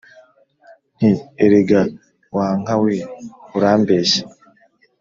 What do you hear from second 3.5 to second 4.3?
urambeshya!"